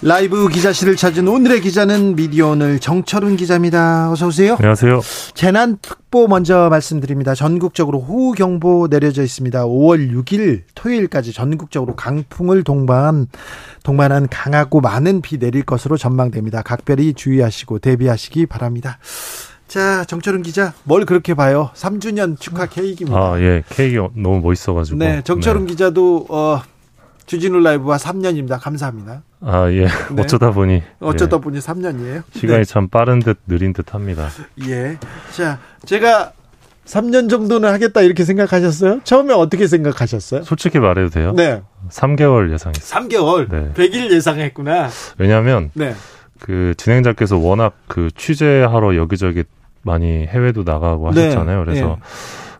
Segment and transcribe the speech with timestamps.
[0.00, 4.12] 라이브 기자실을 찾은 오늘의 기자는 미디어 오늘 정철은 기자입니다.
[4.12, 4.54] 어서 오세요.
[4.54, 5.00] 안녕하세요.
[5.34, 7.34] 재난특보 먼저 말씀드립니다.
[7.34, 9.64] 전국적으로 호우경보 내려져 있습니다.
[9.64, 13.26] 5월 6일 토요일까지 전국적으로 강풍을 동반,
[13.82, 16.62] 동반한 강하고 많은 비 내릴 것으로 전망됩니다.
[16.62, 18.98] 각별히 주의하시고 대비하시기 바랍니다.
[19.66, 21.70] 자, 정철은 기자, 뭘 그렇게 봐요?
[21.74, 23.18] 3주년 축하 케이크입니다.
[23.18, 23.64] 아, 예.
[23.68, 24.96] 케이크 너무 멋있어가지고.
[24.96, 25.72] 네, 정철은 네.
[25.72, 26.62] 기자도, 어,
[27.28, 28.58] 주진우 라이브와 3년입니다.
[28.58, 29.22] 감사합니다.
[29.42, 29.84] 아, 예.
[29.84, 30.22] 네.
[30.22, 30.82] 어쩌다 보니.
[30.98, 31.40] 어쩌다 예.
[31.40, 32.22] 보니 3년이에요.
[32.32, 32.64] 시간이 네.
[32.64, 34.28] 참 빠른 듯 느린 듯 합니다.
[34.66, 34.96] 예.
[35.36, 36.32] 자, 제가
[36.86, 39.02] 3년 정도는 하겠다 이렇게 생각하셨어요?
[39.04, 40.42] 처음에 어떻게 생각하셨어요?
[40.42, 41.34] 솔직히 말해도 돼요?
[41.36, 41.62] 네.
[41.90, 43.08] 3개월 예상했어요.
[43.08, 43.50] 3개월?
[43.50, 43.72] 네.
[43.74, 44.88] 100일 예상했구나.
[45.18, 45.94] 왜냐면 네.
[46.40, 49.44] 그 진행자께서 워낙 그 취재하러 여기저기
[49.82, 51.26] 많이 해외도 나가고 네.
[51.26, 51.62] 하셨잖아요.
[51.66, 51.96] 그래서 네.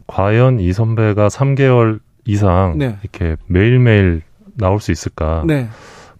[0.07, 2.99] 과연 이 선배가 3개월 이상 네.
[3.03, 4.21] 이렇게 매일매일
[4.59, 5.43] 나올 수 있을까?
[5.47, 5.69] 네.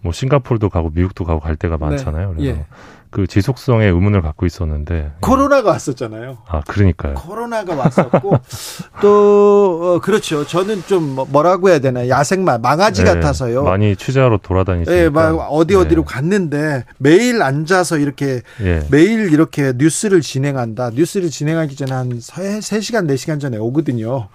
[0.01, 1.85] 뭐 싱가포르도 가고 미국도 가고 갈 때가 네.
[1.85, 2.33] 많잖아요.
[2.35, 2.65] 그래서 예.
[3.11, 6.37] 그 지속성에 의문을 갖고 있었는데 코로나가 왔었잖아요.
[6.47, 7.15] 아 그러니까요.
[7.15, 8.37] 코로나가 왔었고
[9.01, 10.45] 또 어, 그렇죠.
[10.45, 13.63] 저는 좀 뭐, 뭐라고 해야 되나 야생마 망아지 네, 같아서요.
[13.63, 14.93] 많이 취재하러 돌아다니시니까.
[14.93, 16.13] 네, 막 어디 어디로 네.
[16.13, 18.85] 갔는데 매일 앉아서 이렇게 예.
[18.91, 20.91] 매일 이렇게 뉴스를 진행한다.
[20.91, 24.27] 뉴스를 진행하기 전에 한 3 시간 4시간 전에 오거든요.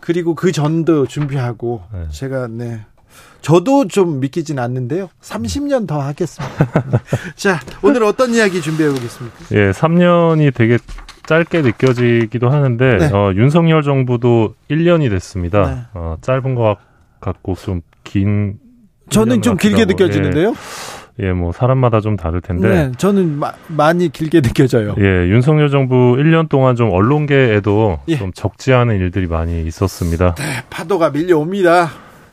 [0.00, 2.06] 그리고 그 전도 준비하고 네.
[2.10, 2.80] 제가 네
[3.40, 5.08] 저도 좀 믿기진 않는데요.
[5.22, 6.54] 30년 더 하겠습니다.
[7.36, 9.36] 자, 오늘 어떤 이야기 준비해 보겠습니다.
[9.52, 10.78] 예, 3년이 되게
[11.26, 13.06] 짧게 느껴지기도 하는데 네.
[13.12, 15.74] 어, 윤석열 정부도 1년이 됐습니다.
[15.74, 15.80] 네.
[15.94, 16.76] 어, 짧은 것
[17.20, 18.58] 같고 좀 긴
[19.08, 20.54] 저는 좀 길게 느껴지는데요.
[21.20, 21.26] 예.
[21.26, 22.68] 예, 뭐 사람마다 좀 다를 텐데.
[22.68, 24.94] 네, 저는 마, 많이 길게 느껴져요.
[24.98, 28.16] 예, 윤석열 정부 1년 동안 좀 언론계에도 예.
[28.16, 30.34] 좀 적지 않은 일들이 많이 있었습니다.
[30.36, 31.90] 네, 파도가 밀려옵니다.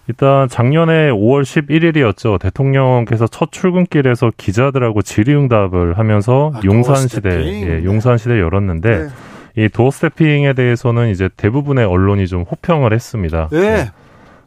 [0.07, 2.40] 일단 작년에 5월 11일이었죠.
[2.40, 9.66] 대통령께서 첫 출근길에서 기자들하고 질의응답을 하면서 아, 용산시대, 예, 용산시대 열었는데 네.
[9.66, 13.50] 이 도어 스태핑에 대해서는 이제 대부분의 언론이 좀 호평을 했습니다.
[13.51, 13.91] 네.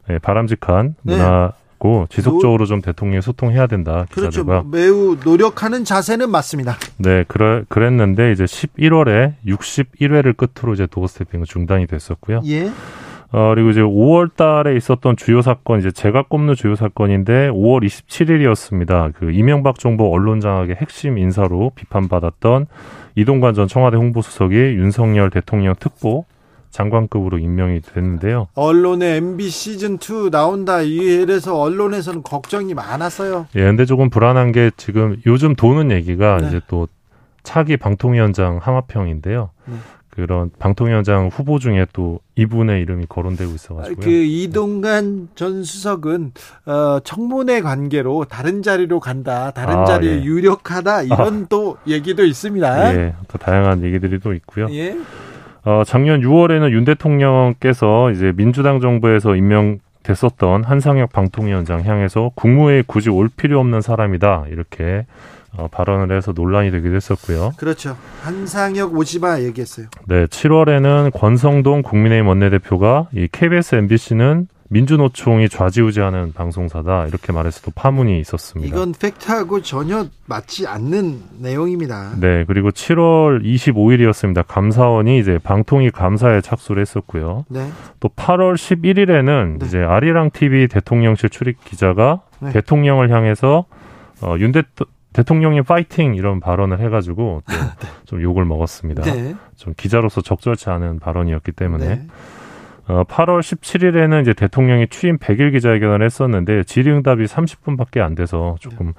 [0.09, 1.17] 네 바람직한 네.
[1.17, 4.07] 문화고 지속적으로 좀 대통령이 소통해야 된다.
[4.15, 4.63] 기자들과.
[4.63, 4.69] 그렇죠.
[4.69, 6.79] 매우 노력하는 자세는 맞습니다.
[6.97, 12.41] 네, 그래, 그랬는데 이제 11월에 61회를 끝으로 이제 도어 스태핑은 중단이 됐었고요.
[12.47, 12.71] 예.
[13.33, 19.13] 어, 그리고 이제 5월 달에 있었던 주요 사건, 이제 제가 꼽는 주요 사건인데 5월 27일이었습니다.
[19.15, 22.67] 그 이명박 정부 언론장악의 핵심 인사로 비판받았던
[23.15, 26.25] 이동관 전 청와대 홍보수석이 윤석열 대통령 특보
[26.71, 28.49] 장관급으로 임명이 됐는데요.
[28.55, 33.47] 언론에 MB 시즌 2 나온다 이래서 언론에서는 걱정이 많았어요.
[33.57, 36.49] 예, 근데 조금 불안한 게 지금 요즘 도는 얘기가 네.
[36.49, 36.87] 이제 또
[37.43, 39.51] 차기 방통위원장 하마평인데요.
[39.67, 39.75] 네.
[40.21, 44.05] 그런 방통위원장 후보 중에 또 이분의 이름이 거론되고 있어가지고요.
[44.05, 46.33] 그 이동관 전 수석은
[46.67, 50.23] 어, 청문회 관계로 다른 자리로 간다, 다른 아, 자리에 예.
[50.23, 51.47] 유력하다 이런 아.
[51.49, 52.95] 또 얘기도 있습니다.
[52.95, 54.69] 예, 또 다양한 얘기들이 또 있고요.
[54.71, 54.97] 예.
[55.65, 63.11] 어, 작년 6월에는 윤 대통령께서 이제 민주당 정부에서 임명 됐었던 한상혁 방통위원장 향해서 국무회에 굳이
[63.11, 65.05] 올 필요 없는 사람이다 이렇게
[65.57, 67.53] 어, 발언을 해서 논란이 되기도 했었고요.
[67.57, 67.97] 그렇죠.
[68.23, 69.87] 한상혁 오지마 얘기했어요.
[70.07, 78.21] 네, 7월에는 권성동 국민의힘 원내대표가 이 KBS, MBC는 민주노총이 좌지우지하는 방송사다 이렇게 말해서 도 파문이
[78.21, 78.69] 있었습니다.
[78.73, 82.13] 이건 팩트하고 전혀 맞지 않는 내용입니다.
[82.21, 84.45] 네, 그리고 7월 25일이었습니다.
[84.47, 87.47] 감사원이 이제 방통위 감사에 착수를 했었고요.
[87.49, 87.69] 네.
[87.99, 89.67] 또 8월 11일에는 네.
[89.67, 92.53] 이제 아리랑 TV 대통령실 출입 기자가 네.
[92.53, 93.65] 대통령을 향해서
[94.23, 94.63] 어, 윤 대,
[95.13, 97.43] 대통령님 파이팅 이런 발언을 해가지고
[98.05, 98.25] 또좀 네.
[98.25, 99.03] 욕을 먹었습니다.
[99.03, 99.35] 네.
[99.57, 102.07] 좀 기자로서 적절치 않은 발언이었기 때문에 네.
[102.87, 108.93] 어, 8월 17일에는 이제 대통령이 취임 100일 기자회견을 했었는데 질의응답이 30분밖에 안 돼서 조금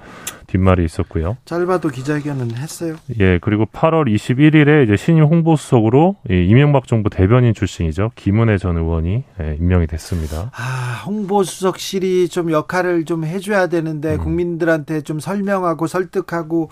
[0.46, 1.36] 뒷말이 있었고요.
[1.44, 2.96] 짧아도 기자회견은 했어요.
[3.20, 9.24] 예, 그리고 8월 21일에 이제 신임 홍보수석으로 이 이명박 정부 대변인 출신이죠 김은혜 전 의원이
[9.40, 10.50] 예, 임명이 됐습니다.
[10.54, 14.18] 아, 홍보수석실이 좀 역할을 좀 해줘야 되는데 음.
[14.18, 16.70] 국민들한테 좀 설명하고 설득하고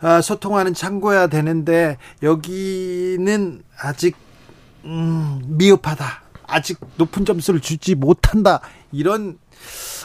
[0.00, 4.16] 아, 소통하는 창고야 되는데 여기는 아직
[4.84, 6.21] 음, 미흡하다.
[6.52, 8.60] 아직 높은 점수를 주지 못한다.
[8.92, 9.38] 이런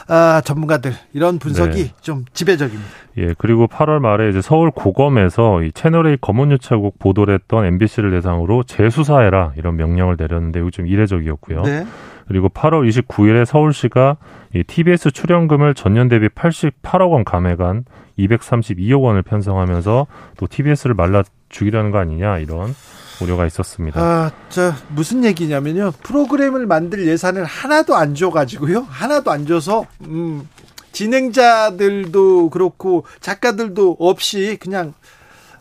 [0.08, 1.94] 아, 전문가들 이런 분석이 네.
[2.00, 2.90] 좀 지배적입니다.
[3.18, 9.52] 예, 그리고 8월 말에 이제 서울 고검에서 이 채널A 검은유착국 보도를 했던 MBC를 대상으로 재수사해라
[9.56, 11.62] 이런 명령을 내렸는데 이거 좀 이례적이었고요.
[11.62, 11.86] 네.
[12.26, 14.16] 그리고 8월 29일에 서울시가
[14.54, 17.84] 이 TBS 출연금을 전년 대비 88억 원 감액한
[18.18, 20.06] 232억 원을 편성하면서
[20.36, 22.74] 또 TBS를 말라 죽이려는 거 아니냐 이런
[23.20, 24.00] 우려가 있었습니다.
[24.00, 25.92] 아, 저 무슨 얘기냐면요.
[26.02, 28.86] 프로그램을 만들 예산을 하나도 안 줘가지고요.
[28.88, 30.48] 하나도 안 줘서 음,
[30.92, 34.94] 진행자들도 그렇고 작가들도 없이 그냥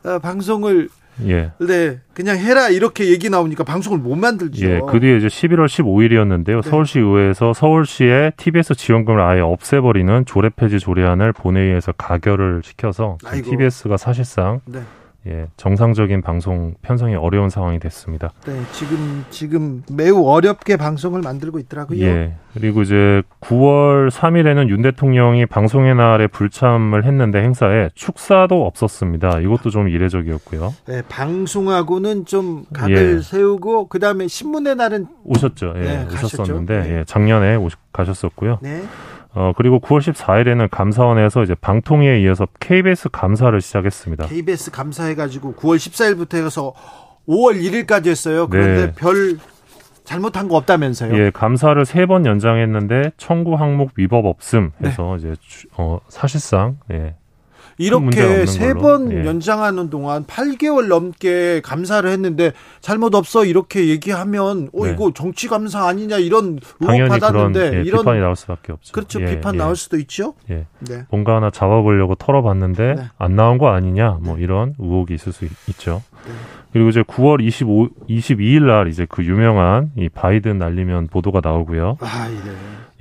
[0.04, 0.89] 어, 방송을
[1.25, 1.51] 예.
[1.59, 4.65] 네, 그냥 해라 이렇게 얘기 나오니까 방송을 못 만들죠.
[4.68, 6.62] 예, 그 뒤에 이제 11월 15일이었는데요.
[6.62, 6.69] 네.
[6.69, 14.62] 서울시 의회에서 서울시의 TBS 지원금을 아예 없애버리는 조례 폐지 조례안을 본회의에서 가결을 시켜서 TBS가 사실상
[14.65, 14.81] 네.
[15.27, 18.31] 예, 정상적인 방송 편성이 어려운 상황이 됐습니다.
[18.45, 22.01] 네, 지금 지금 매우 어렵게 방송을 만들고 있더라고요.
[22.01, 22.35] 예.
[22.53, 29.39] 그리고 이제 9월 3일에는 윤 대통령이 방송의 날에 불참을 했는데 행사에 축사도 없었습니다.
[29.41, 30.74] 이것도 좀 이례적이었고요.
[30.85, 33.21] 네, 방송하고는 좀 각을 예.
[33.21, 35.73] 세우고 그다음에 신문의 날은 오셨죠.
[35.77, 37.00] 예, 네, 오셨었는데 네.
[37.00, 38.59] 예, 작년에 오시, 가셨었고요.
[38.62, 38.83] 네.
[39.39, 44.25] 어, 그리고 9월 14일에는 감사원에서 이제 방통위에 이어서 KBS 감사를 시작했습니다.
[44.25, 46.73] KBS 감사해가지고 9월 14일부터 해서
[47.29, 48.47] 5월 1일까지 했어요.
[48.47, 48.91] 그런데 네.
[48.95, 49.37] 별
[50.05, 51.15] 잘못한 거 없다면서요?
[51.19, 55.33] 예, 감사를 세 번 연장했는데 청구 항목 위법 없음 해서 네.
[55.33, 55.41] 이제
[55.77, 57.15] 어, 사실상 예,
[57.77, 59.25] 이렇게 세번 예.
[59.25, 62.51] 연장하는 동안 8개월 넘게 감사를 했는데
[62.81, 64.94] 잘못 없어 이렇게 얘기하면 어 네.
[64.94, 68.94] 이거 정치 감사 아니냐 이런 의혹 받았는데 그런, 예, 이런 비판이 나올 수밖에 없죠.
[68.94, 69.21] 그렇죠.
[69.21, 69.57] 예, 비판 예.
[69.59, 70.33] 나올 수도 있죠.
[70.50, 70.65] 예.
[70.79, 71.06] 네.
[71.09, 73.03] 뭔가 하나 잡아보려고 털어봤는데 네.
[73.18, 74.44] 안 나온 거 아니냐 뭐 네.
[74.44, 76.33] 이런 의혹이 있을 수 있, 죠 네.
[76.73, 81.97] 그리고 이제 9월 25, 22일 날 이제 그 유명한 이 바이든 날리면 보도가 나오고요.
[82.01, 82.27] 아,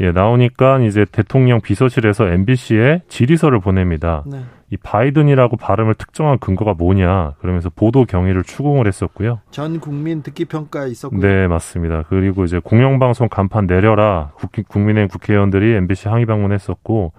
[0.00, 0.06] 예.
[0.06, 4.22] 예, 나오니까 이제 대통령 비서실에서 MBC에 질의서를 보냅니다.
[4.26, 4.40] 네.
[4.70, 9.40] 이 바이든이라고 발음을 특정한 근거가 뭐냐 그러면서 보도 경위를 추궁을 했었고요.
[9.52, 11.20] 전 국민 듣기 평가 있었고요.
[11.20, 12.02] 네 맞습니다.
[12.08, 14.32] 그리고 이제 공영방송 간판 내려라
[14.68, 17.12] 국민의힘 국회의원들이 MBC 항의 방문했었고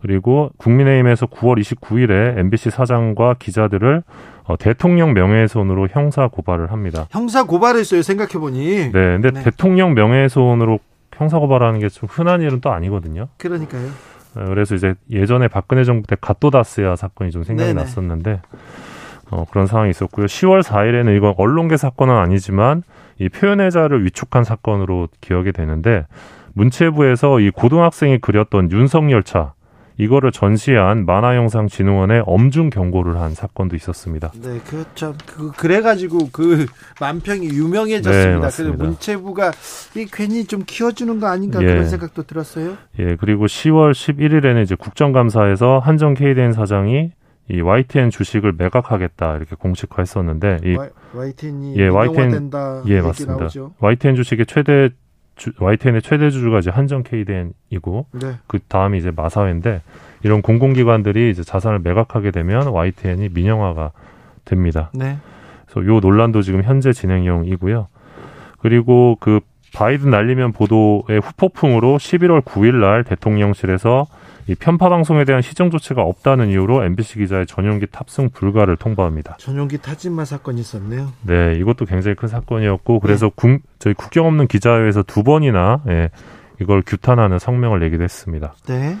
[0.00, 4.02] 그리고 국민의힘에서 9월 29일에 MBC 사장과 기자들을
[4.44, 7.06] 어, 대통령 명예훼손으로 형사 고발을 합니다.
[7.10, 8.92] 형사 고발했어요 생각해 보니.
[8.92, 9.42] 네, 근데 네.
[9.42, 10.78] 대통령 명예훼손으로
[11.14, 13.28] 형사 고발하는 게 좀 흔한 일은 또 아니거든요.
[13.38, 13.88] 그러니까요.
[14.36, 17.80] 어, 그래서 이제 예전에 박근혜 정부 때 갓도다스야 사건이 좀 생각이 네네.
[17.80, 18.40] 났었는데
[19.30, 20.26] 어, 그런 상황이 있었고요.
[20.26, 22.82] 10월 4일에는 이건 언론계 사건은 아니지만
[23.18, 26.06] 이 표현의 자를 위축한 사건으로 기억이 되는데
[26.54, 29.54] 문체부에서 이 고등학생이 그렸던 윤석열차
[29.98, 34.30] 이거를 전시한 만화영상진흥원에 엄중 경고를 한 사건도 있었습니다.
[34.42, 35.14] 네, 그렇죠.
[35.26, 36.66] 그 그래가지고 그
[37.00, 38.48] 만평이 유명해졌습니다.
[38.48, 39.52] 네, 그래서 문체부가
[39.96, 41.66] 이 괜히 좀 키워주는 거 아닌가 예.
[41.66, 42.76] 그런 생각도 들었어요.
[42.98, 47.12] 예, 그리고 10월 11일에는 이제 국정감사에서 한정 KDN 사장이
[47.48, 50.76] 이 YTN 주식을 매각하겠다 이렇게 공식화했었는데 이
[51.16, 53.38] YTN이 예, YTN 된다 예 맞습니다.
[53.38, 53.74] 나오죠.
[53.78, 54.90] YTN 주식의 최대
[55.36, 58.36] 주, YTN의 최대 주주가 이제 한정 KDN이고 네.
[58.46, 59.82] 그 다음이 이제 마사회인데
[60.22, 63.92] 이런 공공기관들이 이제 자산을 매각하게 되면 YTN이 민영화가
[64.44, 64.90] 됩니다.
[64.94, 65.18] 네.
[65.66, 67.88] 그래서 요 논란도 지금 현재 진행형이고요.
[68.58, 69.40] 그리고 그
[69.74, 74.06] 바이든 날리면 보도의 후폭풍으로 11월 9일 날 대통령실에서
[74.48, 79.36] 이 편파 방송에 대한 시정 조치가 없다는 이유로 MBC 기자의 전용기 탑승 불가를 통보합니다.
[79.38, 81.12] 전용기 타진마 사건이 있었네요.
[81.22, 83.32] 네, 이것도 굉장히 큰 사건이었고 그래서 네.
[83.34, 86.10] 국, 저희 국경 없는 기자회에서 두 번이나 예,
[86.60, 88.54] 이걸 규탄하는 성명을 내기도 했습니다.
[88.66, 88.96] 네.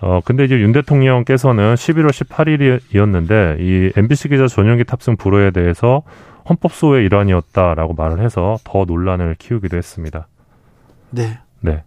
[0.00, 6.02] 어, 근데 이제 윤 대통령께서는 11월 18일이었는데 이 MBC 기자 전용기 탑승 불허에 대해서
[6.48, 10.28] 헌법소의 일환이었다라고 말을 해서 더 논란을 키우기도 했습니다.
[11.10, 11.38] 네.
[11.60, 11.84] 네.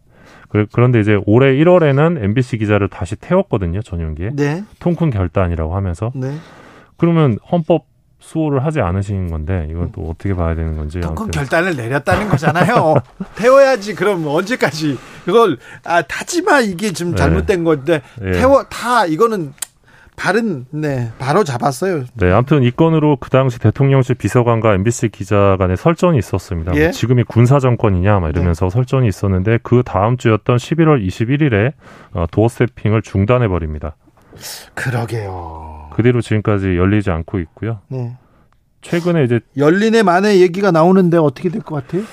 [0.47, 4.31] 그, 그런데 이제 올해 1월에는 MBC 기자를 다시 태웠거든요, 전용기에.
[4.33, 4.63] 네.
[4.79, 6.11] 통큰 결단이라고 하면서.
[6.15, 6.35] 네.
[6.97, 7.85] 그러면 헌법
[8.19, 12.95] 수호를 하지 않으신 건데 이건 또 어떻게 봐야 되는 건지 통큰 결단을 내렸다는 거잖아요.
[13.37, 17.15] 태워야지 그럼 언제까지 그걸 아 타지마 이게 좀 네.
[17.17, 17.63] 잘못된 네.
[17.63, 18.01] 건데
[18.33, 19.53] 태워 타 이거는
[20.17, 22.03] 바른 네 바로 잡았어요.
[22.15, 26.71] 네, 아무튼 이 건으로 그 당시 대통령실 비서관과 MBC 기자 간의 설전이 있었습니다.
[26.71, 26.83] 뭐 예?
[26.85, 28.69] 뭐 지금이 군사 정권이냐 막 이러면서 네.
[28.71, 31.71] 설전이 있었는데 그 다음 주였던 11월 21일에
[32.13, 33.95] 어, 도어 세핑을 중단해 버립니다.
[34.73, 35.91] 그러게요.
[35.93, 37.79] 그 뒤로 지금까지 열리지 않고 있고요.
[37.87, 38.17] 네.
[38.81, 42.03] 최근에 이제 열린의 만의 얘기가 나오는데 어떻게 될 것 같아요?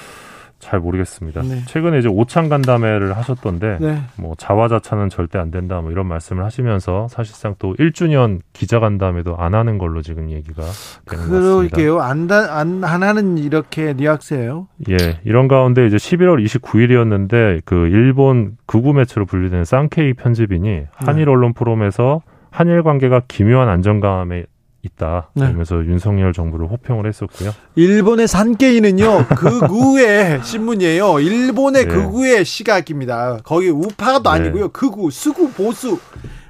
[0.64, 1.42] 잘 모르겠습니다.
[1.42, 1.62] 네.
[1.66, 4.00] 최근에 이제 오창 간담회를 하셨던데 네.
[4.16, 9.54] 뭐 자화자찬은 절대 안 된다 뭐 이런 말씀을 하시면서 사실상 또 1주년 기자 간담회도 안
[9.54, 10.62] 하는 걸로 지금 얘기가
[11.09, 12.00] 되는 그러게요.
[12.00, 14.68] 안, 안, 안 하는 이렇게 뉘앙스예요.
[14.88, 15.21] 예.
[15.25, 22.23] 이런 가운데 이제 11월 29일이었는데 그 일본 극우 매체로 분류되는 쌍케이 편집인이 한일 언론 포럼에서
[22.50, 24.44] 한일 관계가 기묘한 안정감에
[24.85, 25.31] 있다.
[25.35, 25.47] 네.
[25.47, 27.50] 그러면서 윤석열 정부를 호평을 했었고요.
[27.75, 31.21] 일본의 산케이는요 극우의 신문이에요.
[31.21, 31.95] 일본의 네.
[31.95, 33.38] 극우의 시각입니다.
[33.45, 34.31] 거기 우파도 네.
[34.31, 34.69] 아니고요.
[34.69, 35.99] 극우, 수구, 보수.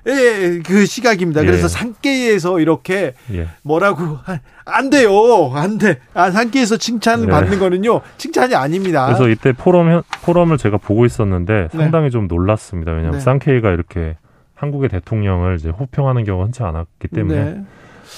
[0.06, 1.42] 예, 그 시각입니다.
[1.42, 1.46] 예.
[1.46, 3.48] 그래서 산케이에서 이렇게 예.
[3.62, 4.18] 뭐라고
[4.66, 5.10] 안 돼요,
[5.54, 5.98] 안 돼.
[6.12, 7.32] 아 산케이에서 칭찬을 네.
[7.32, 9.06] 받는 거는요 칭찬이 아닙니다.
[9.06, 11.78] 그래서 이때 포럼 포럼을 제가 보고 있었는데 네.
[11.78, 12.10] 상당히 네.
[12.10, 12.92] 좀 놀랐습니다.
[12.92, 13.20] 왜냐하면 네.
[13.20, 14.16] 산케이가 이렇게
[14.54, 17.62] 한국의 대통령을 이제 호평하는 경우가 흔치 않았기 때문에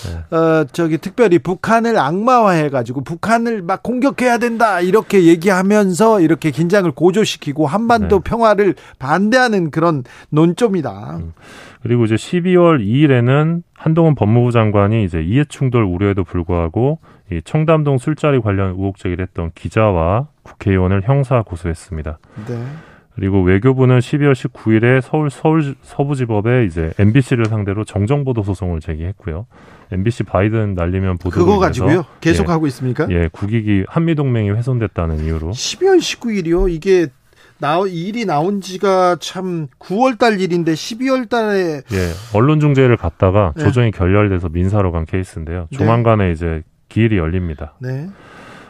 [0.04, 0.18] 네.
[0.30, 0.36] 네.
[0.36, 8.20] 어, 저기 특별히 북한을 악마화해가지고 북한을 막 공격해야 된다 이렇게 얘기하면서 이렇게 긴장을 고조시키고 한반도
[8.20, 8.30] 네.
[8.30, 11.16] 평화를 반대하는 그런 논조입니다.
[11.18, 11.32] 음.
[11.82, 16.98] 그리고 이제 12월 2일에는 한동훈 법무부 장관이 이제 이해충돌 우려에도 불구하고
[17.30, 22.18] 이 청담동 술자리 관련 의혹 제기를 했던 기자와 국회의원을 형사 고소했습니다.
[22.48, 22.64] 네.
[23.16, 29.46] 그리고 외교부는 12월 19일에 서울 서울 서부지법에 이제 MBC를 상대로 정정보도 소송을 제기했고요.
[29.92, 32.04] MBC 바이든 날리면 보도 그거 가지고요.
[32.20, 33.06] 계속 예, 하고 있습니까?
[33.10, 36.70] 예, 국익이 한미 동맹이 훼손됐다는 이유로 12월 19일이요.
[36.70, 37.08] 이게
[37.58, 43.64] 나 일이 나온 지가 참 9월 달 일인데 12월 달에 예, 언론 중재를 갔다가 네.
[43.64, 45.68] 조정이 결렬돼서 민사로 간 케이스인데요.
[45.70, 45.78] 네.
[45.78, 46.32] 조만간에 네.
[46.32, 47.74] 이제 기일이 열립니다.
[47.80, 48.08] 네.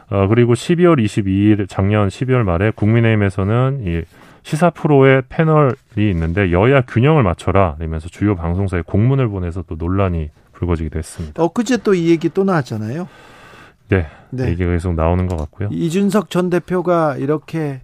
[0.09, 4.03] 어, 그리고 12월 22일 작년 12월 말에 국민의힘에서는 이
[4.45, 10.99] 시사 프로의 패널이 있는데 여야 균형을 맞춰라 이러면서 주요 방송사에 공문을 보내서 또 논란이 불거지기도
[10.99, 11.43] 했습니다.
[11.43, 13.09] 엊그제 또 이 얘기 또 나왔잖아요.
[13.89, 14.49] 네, 네.
[14.49, 15.69] 얘기가 계속 나오는 것 같고요.
[15.71, 17.81] 이준석 전 대표가 이렇게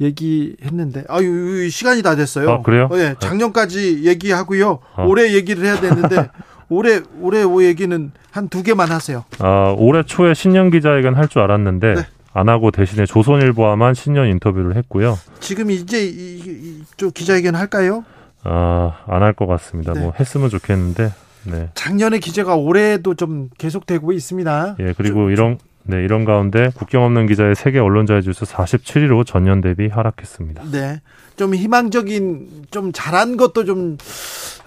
[0.00, 2.50] 얘기했는데 아유 시간이 다 됐어요.
[2.50, 2.88] 아, 그래요?
[2.90, 4.78] 어, 예, 작년까지 얘기하고요.
[4.96, 5.02] 아.
[5.04, 6.28] 올해 얘기를 해야 되는데
[6.68, 9.24] 올해 올해 오 얘기는 한 두 개만 하세요.
[9.38, 12.02] 아 올해 초에 신년 기자회견 할 줄 알았는데 네.
[12.32, 15.16] 안 하고 대신에 조선일보와만 신년 인터뷰를 했고요.
[15.40, 18.04] 지금 이제 이쪽 기자회견 할까요?
[18.42, 19.92] 아, 안 할 것 같습니다.
[19.92, 20.00] 네.
[20.00, 21.12] 뭐 했으면 좋겠는데.
[21.44, 21.70] 네.
[21.74, 24.76] 작년의 기재가 올해도 좀 계속되고 있습니다.
[24.80, 29.60] 예, 그리고 좀, 이런 네, 이런 가운데 국경 없는 기자의 세계 언론자의 지수 47위로 전년
[29.60, 30.64] 대비 하락했습니다.
[30.72, 31.00] 네.
[31.36, 33.98] 좀 희망적인 좀 잘한 것도 좀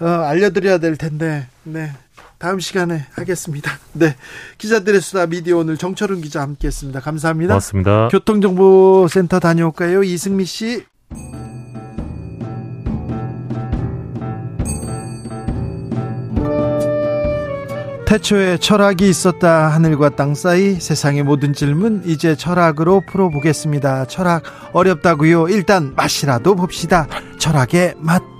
[0.00, 1.46] 어, 알려드려야 될 텐데.
[1.64, 1.90] 네.
[2.38, 3.72] 다음 시간에 하겠습니다.
[3.94, 4.14] 네.
[4.58, 7.00] 기자들의 수다 미디어 오늘 정철은 기자 함께 했습니다.
[7.00, 7.54] 감사합니다.
[7.54, 8.08] 고맙습니다.
[8.12, 10.04] 교통정보센터 다녀올까요?
[10.04, 10.84] 이승미 씨.
[18.08, 24.06] 태초에 철학이 있었다 하늘과 땅 사이 세상의 모든 질문 이제 철학으로 풀어보겠습니다.
[24.06, 25.48] 철학 어렵다고요.
[25.48, 27.06] 일단 맛이라도 봅시다.
[27.38, 28.37] 철학의 맛.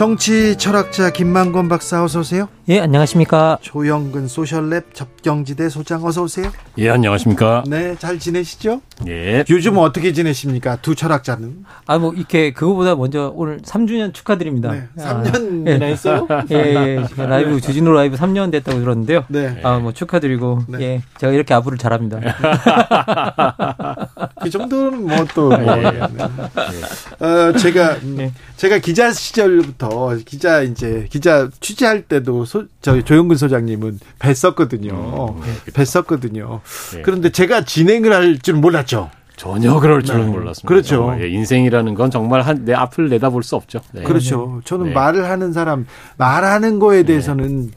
[0.00, 2.48] 정치 철학자 김만권 박사 어서 오세요.
[2.70, 3.58] 예, 안녕하십니까.
[3.60, 6.50] 조영근 소셜랩 접경지대 소장 어서 오세요.
[6.78, 7.64] 예, 안녕하십니까.
[7.66, 8.80] 네, 잘 지내시죠?
[9.08, 9.44] 예.
[9.50, 10.76] 요즘 어떻게 지내십니까?
[10.76, 11.66] 두 철학자는?
[11.84, 14.72] 아, 뭐 이렇게 그거보다 먼저 오늘 3주년 축하드립니다.
[14.72, 15.90] 네, 3년 아, 예.
[15.90, 16.26] 했어요?
[16.50, 17.26] 예, 예.
[17.26, 19.24] 라이브 주진우 라이브 3년 됐다고 들었는데요.
[19.28, 19.60] 네.
[19.62, 20.80] 아, 뭐 축하드리고 네.
[20.80, 21.02] 예.
[21.18, 22.20] 제가 이렇게 아부를 잘합니다.
[24.42, 25.48] 그 정도는 뭐 또.
[25.48, 25.92] 뭐, 예.
[25.92, 27.26] 네.
[27.26, 28.32] 어, 제가 네.
[28.56, 35.36] 제가 기자 시절부터 기자 이제 기자 취재할 때도 소, 저 조영근 소장님은 뵀었거든요.
[35.36, 35.72] 음, 네.
[35.72, 36.60] 뵀었거든요.
[36.94, 37.02] 네.
[37.02, 39.10] 그런데 제가 진행을 할 줄은 몰랐죠.
[39.36, 40.32] 전혀 그럴 줄은 네.
[40.32, 40.68] 몰랐습니다.
[40.68, 41.16] 그렇죠.
[41.18, 43.80] 예, 인생이라는 건 정말 한 내 앞을 내다볼 수 없죠.
[43.92, 44.02] 네.
[44.02, 44.60] 그렇죠.
[44.66, 44.92] 저는 네.
[44.92, 45.86] 말을 하는 사람
[46.18, 47.04] 말하는 거에 네.
[47.04, 47.70] 대해서는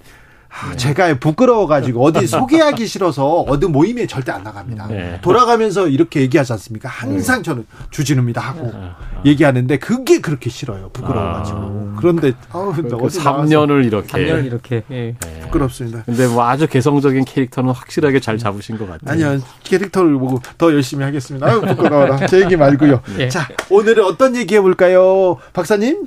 [0.56, 4.88] 아, 제가 부끄러워가지고 어디 소개하기 싫어서 어디 모임에 절대 안 나갑니다.
[4.88, 5.20] 네.
[5.22, 6.90] 돌아가면서 이렇게 얘기하지 않습니까?
[6.90, 7.44] 항상 네.
[7.44, 9.22] 저는 주진우입니다 하고 아, 아.
[9.26, 10.90] 얘기하는데 그게 그렇게 싫어요.
[10.94, 11.58] 부끄러워가지고.
[11.58, 11.96] 아.
[11.98, 14.08] 그런데 어, 그, 그 3년을 이렇게.
[14.08, 14.84] 3년 이렇게.
[14.92, 15.16] 예.
[15.20, 15.40] 네.
[15.42, 16.04] 부끄럽습니다.
[16.06, 19.12] 근데 뭐 아주 개성적인 캐릭터는 확실하게 잘 잡으신 것 같아요.
[19.12, 19.42] 아니요.
[19.64, 21.48] 캐릭터를 보고 더 열심히 하겠습니다.
[21.48, 22.28] 아유, 부끄러워라.
[22.28, 23.02] 제 얘기 말고요.
[23.18, 23.30] 예.
[23.30, 25.38] 자, 오늘은 어떤 얘기 해볼까요?
[25.54, 26.06] 박사님?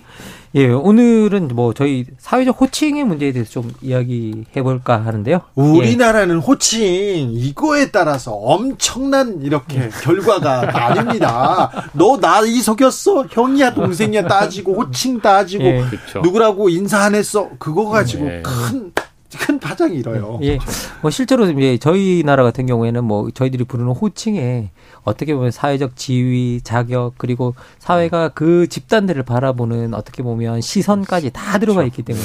[0.56, 5.40] 예, 오늘은 뭐 저희 사회적 호칭의 문제에 대해서 좀 이야기해 볼까 하는데요.
[5.54, 6.40] 우리나라는 예.
[6.40, 9.90] 호칭 이거에 따라서 엄청난 이렇게 예.
[10.02, 11.70] 결과가 나뉩니다.
[11.92, 13.26] 너 나 이 속였어?
[13.30, 15.84] 형이야 동생이야 따지고 호칭 따지고 예.
[16.22, 17.50] 누구라고 인사 안 했어?
[17.58, 18.42] 그거 가지고 네.
[18.42, 18.92] 큰
[19.38, 20.38] 큰 파장이 일어요.
[20.42, 20.58] 예.
[21.02, 24.70] 뭐 실제로 이제 저희 나라 같은 경우에는 뭐 저희들이 부르는 호칭에
[25.02, 31.84] 어떻게 보면 사회적 지위, 자격 그리고 사회가 그 집단들을 바라보는 어떻게 보면 시선까지 다 들어가
[31.84, 32.24] 있기 때문에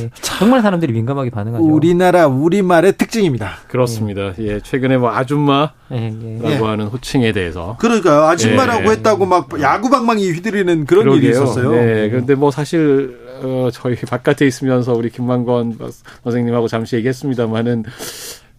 [0.00, 0.10] 예.
[0.20, 1.64] 정말 사람들이 민감하게 반응하죠.
[1.64, 3.58] 우리나라 우리말의 특징입니다.
[3.68, 4.32] 그렇습니다.
[4.38, 6.56] 예, 최근에 뭐 아줌마라고 예, 예.
[6.56, 8.22] 하는 호칭에 대해서 그러니까요.
[8.24, 8.90] 아줌마라고 예.
[8.92, 11.22] 했다고 막 야구방망이 휘두르는 그런 그러게요.
[11.22, 11.70] 일이 있었어요.
[11.72, 15.78] 네, 그런데 뭐 사실 어, 저희 바깥에 있으면서 우리 김만권
[16.24, 17.84] 선생님하고 잠시 얘기했습니다만은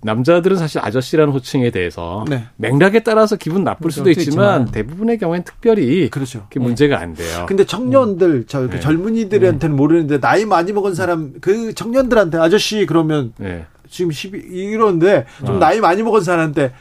[0.03, 2.45] 남자들은 사실 아저씨라는 호칭에 대해서 네.
[2.57, 6.47] 맥락에 따라서 기분 나쁠 수도 있지만, 있지만, 대부분의 경우엔 특별히 그렇죠.
[6.49, 7.45] 그 문제가 안 돼요.
[7.47, 8.43] 근데 청년들 음.
[8.47, 8.79] 저 네.
[8.79, 9.77] 젊은이들한테는 네.
[9.77, 13.65] 모르는데 나이 많이 먹은 사람 그 청년들한테 아저씨 그러면 네.
[13.89, 15.59] 지금 12 이러는데 좀 어.
[15.59, 16.73] 나이 많이 먹은 사람한테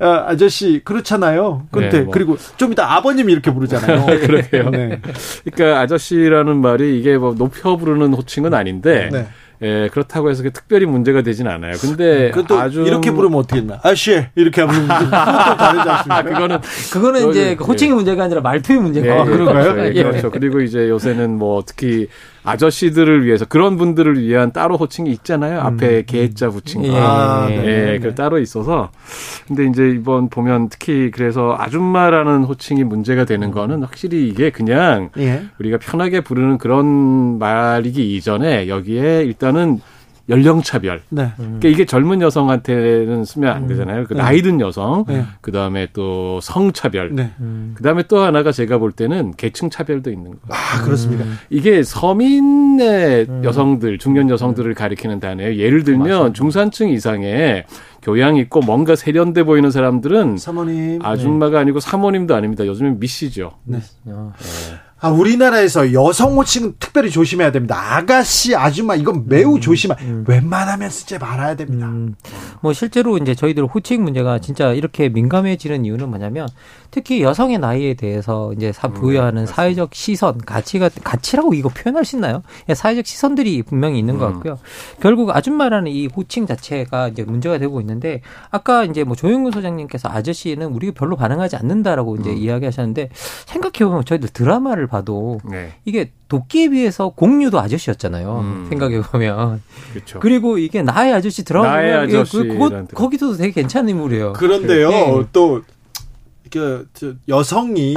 [0.00, 1.66] 아, 아저씨 그렇잖아요.
[1.70, 2.12] 근데 네, 뭐.
[2.12, 4.06] 그리고 좀 이따 아버님 이렇게 부르잖아요.
[4.26, 4.70] 그러게요.
[4.70, 5.00] 네.
[5.52, 9.26] 그러니까 아저씨라는 말이 이게 뭐 높여 부르는 호칭은 아닌데 네.
[9.62, 11.74] 예, 그렇다고 해서 특별히 문제가 되진 않아요.
[11.78, 13.78] 근데 아주 이렇게 부르면 어떻게 했나?
[13.82, 16.22] 아씨 이렇게 하면 그것도 다르지 않습니까?
[16.22, 16.58] 그거는
[16.92, 19.84] 그거는 이제 그 호칭의 문제가 아니라 말투의 문제가 예, 아, 그런가요?
[19.94, 20.30] 예, 그렇죠.
[20.30, 22.08] 그리고 이제 요새는 뭐 특히
[22.42, 25.60] 아저씨들을 위해서 그런 분들을 위한 따로 호칭이 있잖아요.
[25.60, 25.66] 음.
[25.66, 26.88] 앞에 개자 붙인 거.
[26.88, 28.90] 예, 아, 네, 예, 네, 그 따로 있어서.
[29.46, 35.42] 근데 이제 이번 보면 특히 그래서 아줌마라는 호칭이 문제가 되는 거는 확실히 이게 그냥 예.
[35.58, 39.80] 우리가 편하게 부르는 그런 말이기 이전에 여기에 일단은
[40.28, 41.02] 연령 차별.
[41.08, 41.32] 네.
[41.36, 43.68] 그러니까 이게 젊은 여성한테는 쓰면 안 음.
[43.68, 44.04] 되잖아요.
[44.06, 44.20] 그 네.
[44.22, 45.24] 나이 든 여성, 네.
[45.40, 47.32] 그 다음에 또 성 차별, 네.
[47.74, 50.40] 그 다음에 또 하나가 제가 볼 때는 계층 차별도 있는 거예요.
[50.48, 51.24] 아 그렇습니까?
[51.24, 51.38] 음.
[51.50, 53.44] 이게 서민의 음.
[53.44, 55.56] 여성들, 중년 여성들을 가리키는 단어예요.
[55.56, 56.32] 예를 들면 맞습니다.
[56.32, 57.64] 중산층 이상의
[58.02, 62.66] 교양 있고 뭔가 세련돼 보이는 사람들은 사모님, 아줌마가 아니고 사모님도 아닙니다.
[62.66, 63.52] 요즘엔 미씨죠.
[63.64, 63.78] 네.
[64.04, 64.12] 네.
[65.02, 67.96] 아, 우리나라에서 여성 호칭은 특별히 조심해야 됩니다.
[67.96, 69.96] 아가씨, 아줌마 이건 매우 음, 조심하.
[70.02, 70.24] 음.
[70.28, 71.86] 웬만하면 쓰지 말아야 됩니다.
[71.86, 72.14] 음.
[72.60, 76.48] 뭐 실제로 이제 저희들 호칭 문제가 진짜 이렇게 민감해지는 이유는 뭐냐면
[76.90, 82.04] 특히 여성의 나이에 대해서 이제 사, 음, 부여하는 음, 사회적 시선, 가치가 가치라고 이거 표현할
[82.04, 82.42] 수 있나요?
[82.68, 84.32] 예, 사회적 시선들이 분명히 있는 것 음.
[84.34, 84.58] 같고요.
[85.00, 90.66] 결국 아줌마라는 이 호칭 자체가 이제 문제가 되고 있는데 아까 이제 뭐 조영근 소장님께서 아저씨는
[90.66, 92.36] 우리가 별로 반응하지 않는다라고 이제 음.
[92.36, 93.08] 이야기하셨는데
[93.46, 95.72] 생각해 보면 저희들 드라마를 봐도 네.
[95.84, 98.38] 이게 도끼에 비해서 공유도 아저씨였잖아요.
[98.40, 98.66] 음.
[98.68, 99.62] 생각해 보면.
[99.92, 100.20] 그렇죠.
[100.20, 104.34] 그리고 이게 나의 아저씨 드라마 나의 아저씨 그, 그거 거기서도 되게 괜찮은 인물이에요.
[104.34, 104.90] 그런데요.
[104.90, 105.26] 네.
[105.32, 105.62] 또
[106.50, 107.94] 그, 저, 여성이,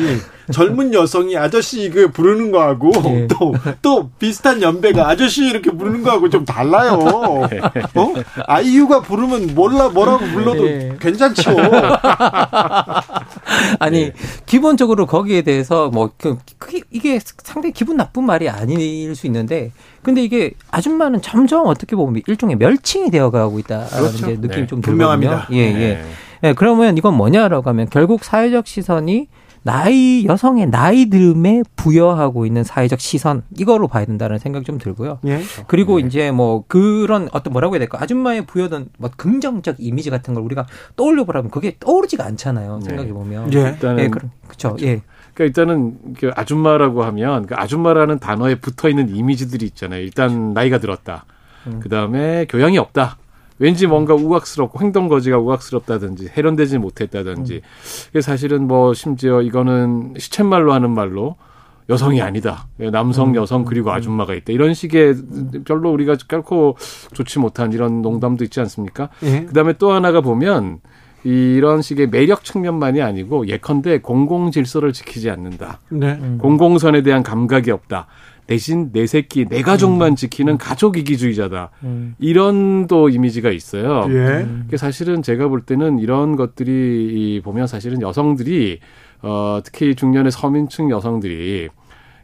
[0.51, 3.27] 젊은 여성이 아저씨 그 부르는 거하고, 네.
[3.27, 6.99] 또, 또 비슷한 연배가 아저씨 이렇게 부르는 거하고 좀 달라요.
[7.95, 8.13] 어?
[8.45, 10.95] 아이유가 부르면 몰라, 뭐라고 불러도 네.
[10.99, 11.55] 괜찮죠.
[13.79, 14.13] 아니, 네.
[14.45, 16.37] 기본적으로 거기에 대해서 뭐, 그,
[16.91, 19.71] 이게 상당히 기분 나쁜 말이 아닐 수 있는데,
[20.03, 24.27] 근데 이게 아줌마는 점점 어떻게 보면 일종의 멸칭이 되어 가고 있다라는 그렇죠.
[24.27, 24.67] 느낌이 네.
[24.67, 25.47] 좀 분명합니다.
[25.53, 25.73] 예, 예.
[25.73, 26.03] 네.
[26.43, 29.29] 네, 그러면 이건 뭐냐라고 하면 결국 사회적 시선이
[29.61, 35.19] 나이 여성의 나이 들음에 부여하고 있는 사회적 시선 이거로 봐야 된다는 생각이 좀 들고요.
[35.25, 35.39] 예.
[35.67, 36.05] 그리고 네.
[36.05, 40.65] 이제 뭐 그런 어떤 뭐라고 해야 될까 아줌마의 부여던 뭐 긍정적 이미지 같은 걸 우리가
[40.97, 42.79] 떠올려 보라면 그게 떠오르지가 않잖아요.
[42.79, 42.89] 네.
[42.89, 43.53] 생각해 보면.
[43.53, 43.59] 예.
[43.59, 44.75] 일단은 예, 그렇죠.
[44.81, 45.01] 예.
[45.33, 50.01] 그러니까 일단은 그 아줌마라고 하면 그 아줌마라는 단어에 붙어 있는 이미지들이 있잖아요.
[50.01, 51.23] 일단 나이가 들었다.
[51.67, 51.79] 음.
[51.81, 53.15] 그 다음에 교양이 없다.
[53.63, 57.61] 왠지 뭔가 우악스럽고 행동 거지가 우악스럽다든지 해련되지 못했다든지.
[58.13, 58.21] 음.
[58.21, 61.37] 사실은 뭐 심지어 이거는 시쳇말로 하는 말로
[61.87, 62.67] 여성이 아니다.
[62.91, 63.35] 남성, 음.
[63.35, 63.95] 여성 그리고 음.
[63.95, 64.51] 아줌마가 있다.
[64.51, 65.15] 이런 식의
[65.63, 66.75] 별로 우리가 결코
[67.13, 69.07] 좋지 못한 이런 농담도 있지 않습니까?
[69.23, 69.45] 예.
[69.45, 70.81] 그다음에 또 하나가 보면
[71.23, 75.79] 이런 식의 매력 측면만이 아니고 예컨대 공공 질서를 지키지 않는다.
[75.87, 76.19] 네.
[76.37, 78.07] 공공선에 대한 감각이 없다.
[78.47, 80.15] 대신 내 새끼, 내 가족만 음.
[80.15, 81.71] 지키는 가족 이기주의자다.
[81.83, 82.15] 음.
[82.19, 84.05] 이런 또 이미지가 있어요.
[84.09, 84.77] 예.
[84.77, 88.79] 사실은 제가 볼 때는 이런 것들이 보면 사실은 여성들이
[89.21, 91.69] 어 특히 중년의 서민층 여성들이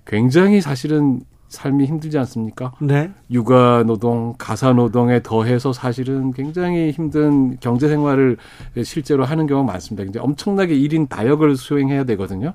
[0.05, 2.73] 굉장히 사실은 삶이 힘들지 않습니까?
[2.79, 3.11] 네.
[3.31, 8.37] 육아 노동, 가사 노동에 더해서 사실은 굉장히 힘든 경제 생활을
[8.83, 10.07] 실제로 하는 경우가 많습니다.
[10.07, 12.53] 이제 엄청나게 일인 다역을 수행해야 되거든요.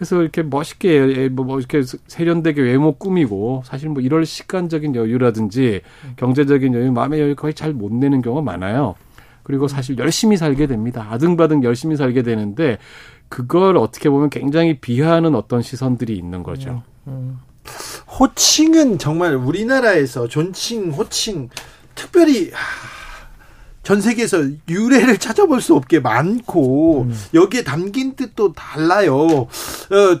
[0.00, 5.82] 그래서 이렇게 멋있게 뭐, 뭐 이렇게 세련되게 외모 꾸미고 사실 뭐 이럴 시간적인 여유라든지
[6.16, 8.94] 경제적인 여유, 마음의 여유 거의 잘 못 내는 경우가 많아요.
[9.42, 11.06] 그리고 사실 열심히 살게 됩니다.
[11.10, 12.78] 아등바등 열심히 살게 되는데
[13.28, 16.82] 그걸 어떻게 보면 굉장히 비하하는 어떤 시선들이 있는 거죠.
[17.06, 17.38] 음, 음.
[18.18, 21.50] 호칭은 정말 우리나라에서 존칭, 호칭
[21.94, 22.52] 특별히
[23.82, 27.18] 전 세계에서 유래를 찾아볼 수 없게 많고 음.
[27.32, 29.16] 여기에 담긴 뜻도 달라요.
[29.16, 29.48] 어,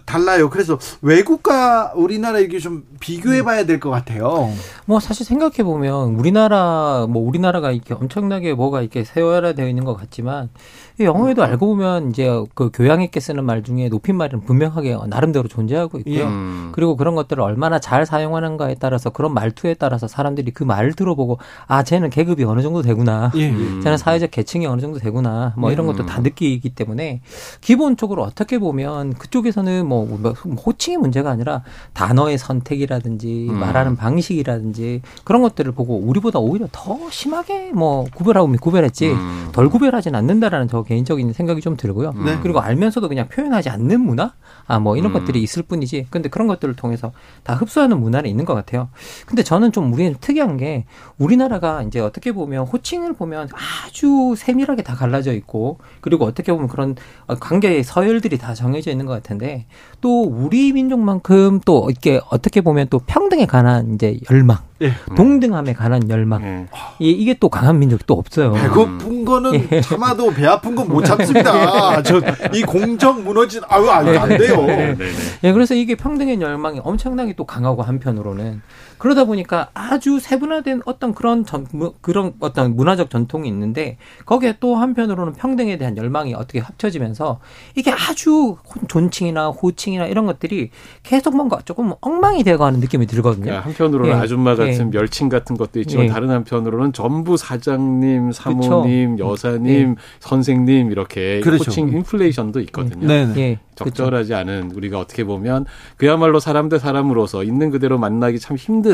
[0.06, 0.48] 달라요.
[0.48, 4.50] 그래서 외국과 우리나라 이게 좀 비교해 봐야 될 것 같아요.
[4.86, 9.94] 뭐 사실 생각해 보면 우리나라 뭐 우리나라가 이렇게 엄청나게 뭐가 이렇게 세워야 되어 있는 것
[9.94, 10.48] 같지만
[10.98, 16.26] 영어에도 알고 보면 이제 그 교양 있게 쓰는 말 중에 높임말은 분명하게 나름대로 존재하고 있고요.
[16.26, 16.70] 음.
[16.72, 21.82] 그리고 그런 것들을 얼마나 잘 사용하는가에 따라서 그런 말투에 따라서 사람들이 그 말을 들어보고 아
[21.82, 23.30] 쟤는 계급이 어느 정도 되구나.
[23.36, 23.50] 예.
[23.80, 25.54] 쟤는 사회적 계층이 어느 정도 되구나.
[25.56, 26.22] 뭐 이런 것도 다 음.
[26.24, 27.20] 느끼기 때문에
[27.60, 33.58] 기본적으로 어떻게 보면 그쪽에서는 뭐, 뭐 호칭의 문제가 아니라 단어의 선택이라든지 음.
[33.58, 39.48] 말하는 방식이라든지 그런 것들을 보고 우리보다 오히려 더 심하게 뭐 구별하고 구별했지 음.
[39.52, 42.12] 덜 구별하진 않는다라는 저 개인적인 생각이 좀 들고요.
[42.24, 42.36] 네.
[42.42, 44.32] 그리고 알면서도 그냥 표현하지 않는 문화,
[44.66, 45.20] 아 뭐 이런 음.
[45.20, 46.06] 것들이 있을 뿐이지.
[46.10, 47.12] 근데 그런 것들을 통해서
[47.44, 48.88] 다 흡수하는 문화는 있는 것 같아요.
[49.26, 50.84] 근데 저는 좀 우리는 특이한 게
[51.18, 53.48] 우리나라가 이제 어떻게 보면 호칭을 보면
[53.84, 56.96] 아주 세밀하게 다 갈라져 있고 그리고 어떻게 보면 그런
[57.28, 59.66] 관계의 서열들이 다 정해져 있는 것 같은데
[60.00, 64.92] 또 우리 민족만큼 또 이렇게 어떻게 보면 또 평등에 관한 이제 열망 예.
[65.14, 66.42] 동등함에 관한 열망.
[66.42, 66.66] 예.
[66.98, 68.52] 이게 또 강한 민족이 또 없어요.
[68.54, 69.80] 배고픈 거는 예.
[69.82, 72.02] 참아도 배 아픈 건 못 참습니다.
[72.04, 72.20] 저
[72.54, 74.26] 이 공정 무너진 아유 안 돼요.
[74.66, 75.04] 네, 네, 네.
[75.44, 78.62] 예, 그래서 이게 평등의 열망이 엄청나게 또 강하고 한편으로는
[79.00, 81.66] 그러다 보니까 아주 세분화된 어떤 그런 전,
[82.02, 87.40] 그런 어떤 문화적 전통이 있는데 거기에 또 한편으로는 평등에 대한 열망이 어떻게 합쳐지면서
[87.76, 88.58] 이게 아주
[88.88, 90.68] 존칭이나 호칭이나 이런 것들이
[91.02, 93.44] 계속 뭔가 조금 엉망이 되어가는 느낌이 들거든요.
[93.44, 94.18] 그러니까 한편으로는 예.
[94.18, 94.98] 아줌마 같은 예.
[94.98, 96.08] 멸칭 같은 것도 있지만 예.
[96.10, 99.30] 다른 한편으로는 전부 사장님, 사모님, 그쵸.
[99.30, 99.94] 여사님, 예.
[100.20, 101.64] 선생님 이렇게 그렇죠.
[101.64, 103.06] 호칭 인플레이션도 있거든요.
[103.06, 103.32] 네.
[103.38, 103.58] 예.
[103.76, 105.64] 적절하지 않은 우리가 어떻게 보면
[105.96, 108.89] 그야말로 사람 대 사람으로서 있는 그대로 만나기 참 힘든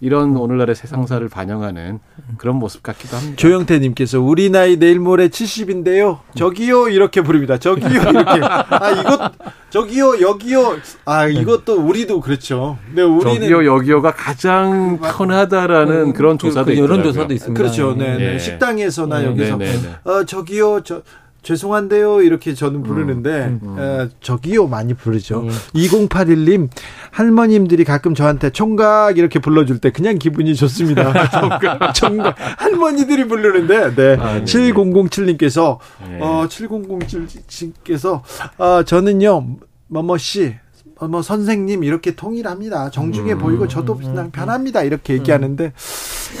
[0.00, 0.40] 이런 음.
[0.40, 1.98] 오늘날의 세상사를 반영하는
[2.36, 3.36] 그런 모습 같기도 합니다.
[3.36, 6.18] 조영태 님께서 우리 나이 내일 모레 70인데요.
[6.34, 7.58] 저기요 이렇게 부릅니다.
[7.58, 9.32] 저기요 이렇게 아 이것
[9.70, 12.76] 저기요 여기요 아 이것도 우리도 그렇죠.
[12.92, 17.58] 네 우리는 저기요 여기요가 가장 편하다라는 음, 그런 그, 조사도 그, 이런 조사도 있습니다.
[17.58, 17.94] 그렇죠.
[17.94, 18.34] 네, 네.
[18.34, 18.38] 예.
[18.38, 20.10] 식당에서나 네, 여기서 네, 네, 네.
[20.10, 21.02] 어 저기요 저
[21.44, 22.82] 죄송한데요 이렇게 저는 음.
[22.82, 23.78] 부르는데 음, 음.
[23.78, 25.42] 에, 저기요 많이 부르죠.
[25.42, 25.50] 음.
[25.74, 26.68] 2081님
[27.10, 31.28] 할머님들이 가끔 저한테 총각 이렇게 불러줄 때 그냥 기분이 좋습니다.
[31.30, 35.78] 총각, 총각 할머니들이 부르는데 네, 아, 7007님께서
[36.08, 36.18] 네.
[36.20, 38.22] 어 7007님께서
[38.58, 39.46] 어, 저는요
[39.88, 40.63] 뭐뭐 씨 어,
[41.08, 42.90] 뭐 선생님 이렇게 통일합니다.
[42.90, 43.38] 정중해 음.
[43.38, 44.82] 보이고 저도 그냥 편합니다.
[44.82, 45.72] 이렇게 얘기하는데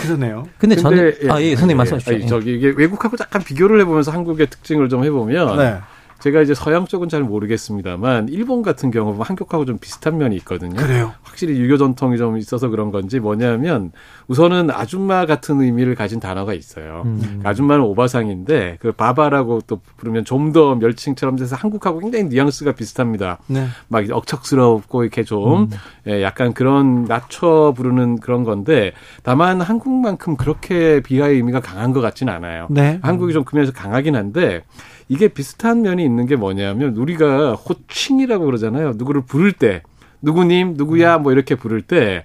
[0.02, 0.46] 그러네요.
[0.58, 2.14] 근데, 근데 저는 예, 아, 예, 선생님 예, 말씀하십시오.
[2.14, 5.78] 아니, 저기 이게 외국하고 약간 비교를 해보면서 한국의 특징을 좀 해보면 네.
[6.20, 10.74] 제가 이제 서양 쪽은 잘 모르겠습니다만 일본 같은 경우 한국하고 좀 비슷한 면이 있거든요.
[10.76, 11.12] 그래요.
[11.22, 13.92] 확실히 유교 전통이 좀 있어서 그런 건지 뭐냐면
[14.28, 17.02] 우선은 아줌마 같은 의미를 가진 단어가 있어요.
[17.04, 17.40] 음.
[17.44, 23.38] 아줌마는 오바상인데 그 바바라고 또 부르면 좀 더 멸칭처럼 돼서 한국하고 굉장히 뉘앙스가 비슷합니다.
[23.48, 23.66] 네.
[23.88, 25.70] 막 억척스럽고 이렇게 좀 음.
[26.06, 28.92] 예, 약간 그런 낮춰 부르는 그런 건데
[29.24, 32.68] 다만 한국만큼 그렇게 비하의 의미가 강한 것 같지는 않아요.
[32.70, 33.00] 네.
[33.02, 34.62] 한국이 좀 그면서 강하긴 한데
[35.08, 38.92] 이게 비슷한 면이 있는 게 뭐냐면 우리가 호칭이라고 그러잖아요.
[38.96, 39.82] 누구를 부를 때
[40.22, 42.22] 누구님, 누구야 뭐 이렇게 부를 때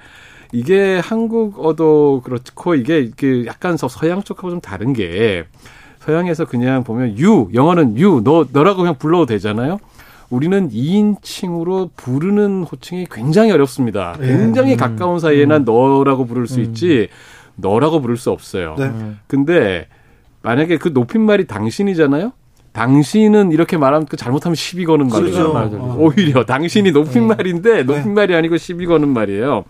[0.51, 5.45] 이게 한국어도 그렇고 이게 이게 약간 서양 쪽하고 좀 다른 게
[5.99, 9.79] 서양에서 그냥 보면 유 영어는 유너 너라고 그냥 불러도 되잖아요.
[10.29, 14.15] 우리는 2인칭으로 부르는 호칭이 굉장히 어렵습니다.
[14.19, 14.27] 네.
[14.27, 14.77] 굉장히 음.
[14.77, 15.65] 가까운 사이에 난 음.
[15.65, 16.65] 너라고 부를 수 음.
[16.65, 17.09] 있지
[17.55, 18.75] 너라고 부를 수 없어요.
[18.77, 18.91] 네.
[19.27, 19.87] 근데
[20.41, 22.31] 만약에 그 높임말이 당신이잖아요.
[22.71, 25.51] 당신은 이렇게 말하면 그 잘못하면 시비 거는 말이에요.
[25.51, 25.77] 그렇죠.
[25.77, 25.95] 어.
[25.99, 27.83] 오히려 당신이 높임말인데 네.
[27.83, 29.65] 높임말이 아니고 시비 거는 말이에요.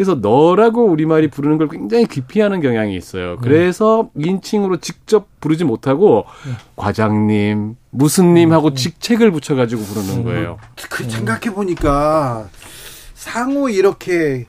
[0.00, 3.36] 그래서 너라고 우리말이 부르는 걸 굉장히 기피하는 경향이 있어요.
[3.36, 6.52] 그래서 인칭으로 직접 부르지 못하고 네.
[6.76, 8.74] 과장님, 무슨님 하고 음.
[8.74, 10.24] 직책을 붙여가지고 부르는 음.
[10.24, 10.56] 거예요.
[10.88, 12.48] 그 생각해 보니까
[13.12, 14.46] 상호 이렇게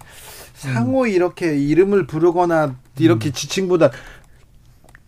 [0.53, 3.33] 상호 이렇게 이름을 부르거나 이렇게 음.
[3.33, 3.91] 지칭보다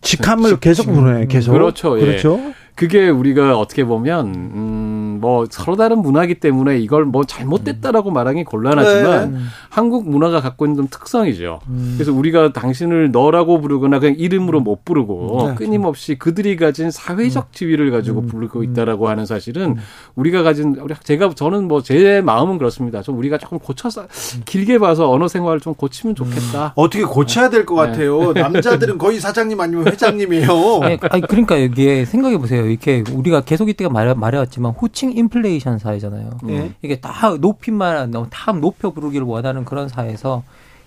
[0.02, 1.52] 직함을 계속 부르네, 계속.
[1.52, 1.98] 그렇죠.
[1.98, 2.04] 예.
[2.04, 2.52] 그렇죠.
[2.74, 9.32] 그게 우리가 어떻게 보면 음, 뭐 서로 다른 문화기 때문에 이걸 뭐 잘못됐다라고 말하기 곤란하지만
[9.32, 9.38] 네.
[9.70, 11.60] 한국 문화가 갖고 있는 좀 특성이죠.
[11.68, 11.94] 음.
[11.96, 15.54] 그래서 우리가 당신을 너라고 부르거나 그냥 이름으로 못 부르고 네.
[15.54, 17.48] 끊임없이 그들이 가진 사회적 음.
[17.52, 18.26] 지위를 가지고 음.
[18.26, 18.64] 부르고 음.
[18.64, 19.76] 있다라고 하는 사실은 음.
[20.16, 23.02] 우리가 가진 우리 제가 저는 뭐 제 마음은 그렇습니다.
[23.02, 24.06] 좀 우리가 조금 고쳐서
[24.46, 26.72] 길게 봐서 언어 생활을 좀 고치면 좋겠다.
[26.76, 28.32] 어떻게 고쳐야 될 것 같아요.
[28.32, 28.40] 네.
[28.42, 30.46] 남자들은 거의 사장님 아니면 회장님이에요.
[30.82, 32.63] 네, 아니, 그러니까 여기에 생각해 보세요.
[32.64, 36.30] 이렇게 우리가 계속 이때가 말해, 말해왔지만 호칭 인플레이션 사회잖아요.
[36.44, 36.72] 네.
[36.82, 40.42] 이게 다 높임만, 다 높여 부르기를 원하는 그런 사회에서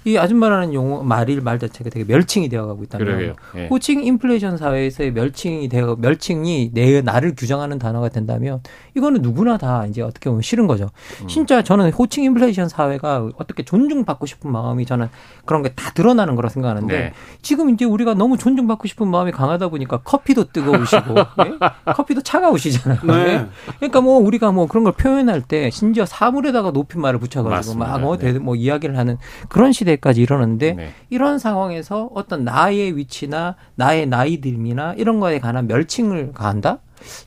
[0.07, 3.67] 이 아줌마라는 용어 말일 말 자체가 되게 멸칭이 되어가고 있다면 예.
[3.67, 8.61] 호칭 인플레이션 사회에서의 멸칭이 되어 멸칭이 내 나를 규정하는 단어가 된다면
[8.95, 10.89] 이거는 누구나 다 이제 어떻게 보면 싫은 거죠.
[11.21, 11.27] 음.
[11.27, 15.07] 진짜 저는 호칭 인플레이션 사회가 어떻게 존중받고 싶은 마음이 저는
[15.45, 17.13] 그런 게 다 드러나는 거라 생각하는데 네.
[17.41, 21.53] 지금 이제 우리가 너무 존중받고 싶은 마음이 강하다 보니까 커피도 뜨거우시고 네?
[21.93, 22.99] 커피도 차가우시잖아요.
[23.03, 23.45] 네.
[23.77, 28.33] 그러니까 뭐 우리가 뭐 그런 걸 표현할 때 심지어 사물에다가 높임말을 붙여가지고 막뭐 네.
[28.33, 29.17] 뭐 이야기를 하는
[29.49, 30.93] 그런 시대 까지 이러는데 네.
[31.09, 36.79] 이런 상황에서 어떤 나의 위치나 나의 나이 들미나 이런 거에 관한 멸칭을 가한다?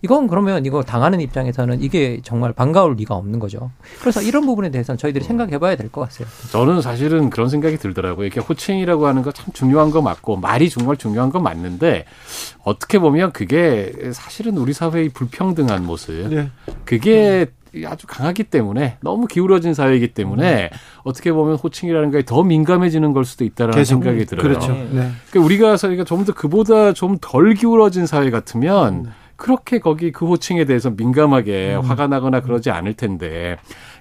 [0.03, 3.71] 이건 그러면 이거 당하는 입장에서는 이게 정말 반가울 리가 없는 거죠.
[4.01, 6.27] 그래서 이런 부분에 대해서는 저희들이 생각해 봐야 될 것 같아요.
[6.51, 8.27] 저는 사실은 그런 생각이 들더라고요.
[8.27, 12.05] 이렇게 호칭이라고 하는 거 참 중요한 거 맞고 말이 정말 중요한 건 맞는데
[12.65, 16.29] 어떻게 보면 그게 사실은 우리 사회의 불평등한 모습.
[16.35, 16.51] 네.
[16.85, 17.47] 그게
[17.87, 20.77] 아주 강하기 때문에 너무 기울어진 사회이기 때문에 음.
[21.05, 24.43] 어떻게 보면 호칭이라는 게 더 민감해지는 걸 수도 있다라는 생각이 들어요.
[24.43, 24.73] 그렇죠.
[24.73, 25.11] 네.
[25.31, 29.13] 그러니까 우리가 사회가 좀 더 그보다 좀 덜 기울어진 사회 같으면 음.
[29.37, 31.81] 그렇게 거기 그 호칭에 대해서 민감하게 음.
[31.81, 33.57] 화가 나거나 그러지 않을 텐데.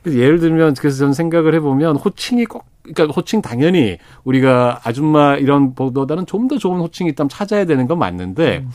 [0.06, 6.26] 예를 들면 그래서 저는 생각을 해보면 호칭이 꼭 그러니까 호칭 당연히 우리가 아줌마 이런 보다는
[6.26, 8.70] 좀 더 좋은 호칭이 있다면 찾아야 되는 건 맞는데 음.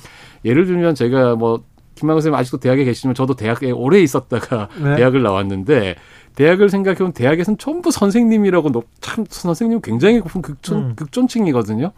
[0.44, 4.96] 예를 들면 제가 뭐 김만근 선생님 아직도 대학에 계시지만 저도 대학에 오래 있었다가 네.
[4.96, 5.96] 대학을 나왔는데
[6.34, 10.92] 대학을 생각해보면 대학에서는 전부 선생님이라고 참 선생님 굉장히 높은 극존, 음.
[10.96, 11.92] 극존칭이거든요.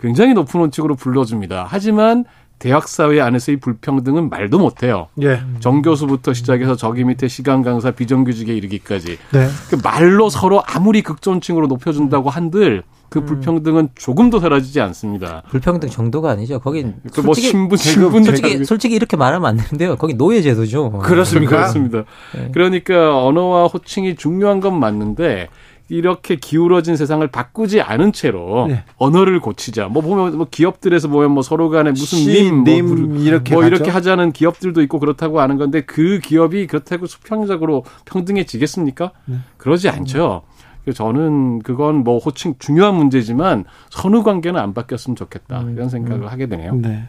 [0.00, 1.66] 굉장히 높은 원칙으로 불러줍니다.
[1.68, 2.24] 하지만
[2.58, 5.08] 대학 사회 안에서의 불평등은 말도 못해요.
[5.22, 5.40] 예.
[5.60, 9.48] 정 교수부터 시작해서 저기 밑에 시간 강사 비정규직에 이르기까지 네.
[9.68, 13.24] 그 말로 서로 아무리 극존칭으로 높여준다고 한들 그 음.
[13.26, 15.42] 불평등은 조금도 사라지지 않습니다.
[15.48, 16.58] 불평등 정도가 아니죠.
[16.60, 19.96] 거긴 그 뭐 신분 신분 솔직히 솔직히 이렇게 말하면 안 되는데요.
[19.96, 20.90] 거기 노예 제도죠.
[20.92, 21.56] 그렇습니까?
[21.56, 22.04] 그렇습니다.
[22.34, 22.50] 네.
[22.52, 25.48] 그러니까 언어와 호칭이 중요한 건 맞는데
[25.88, 28.82] 이렇게 기울어진 세상을 바꾸지 않은 채로 네.
[28.96, 29.86] 언어를 고치자.
[29.86, 33.64] 뭐 보면 뭐 기업들에서 보면 뭐 서로 간에 무슨 시, 님, 뭐, 님 이렇게 뭐
[33.64, 39.12] 이렇게 하자는 기업들도 있고 그렇다고 하는 건데 그 기업이 그렇다고 수평적으로 평등해지겠습니까?
[39.26, 39.36] 네.
[39.58, 40.42] 그러지 않죠.
[40.92, 46.28] 저는 그건 뭐 호칭 중요한 문제지만 선후 관계는 안 바뀌었으면 좋겠다 음, 이런 생각을 음.
[46.28, 46.74] 하게 되네요.
[46.74, 47.08] 네.